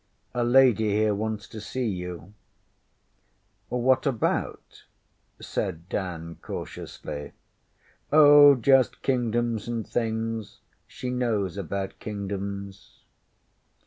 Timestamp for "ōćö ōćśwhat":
3.71-4.05